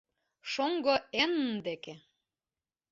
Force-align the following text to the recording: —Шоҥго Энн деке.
—Шоҥго 0.51 0.95
Энн 1.23 1.35
деке. 1.65 1.93